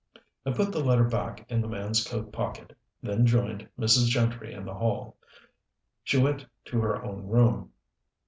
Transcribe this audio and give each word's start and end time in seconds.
I 0.47 0.51
put 0.51 0.71
the 0.71 0.83
letter 0.83 1.03
back 1.03 1.45
in 1.51 1.61
the 1.61 1.67
man's 1.67 2.03
coat 2.03 2.33
pocket; 2.33 2.75
then 3.03 3.23
joined 3.23 3.69
Mrs. 3.77 4.07
Gentry 4.07 4.51
in 4.51 4.65
the 4.65 4.73
hall. 4.73 5.15
She 6.03 6.17
went 6.17 6.43
to 6.65 6.81
her 6.81 7.03
own 7.03 7.27
room. 7.27 7.71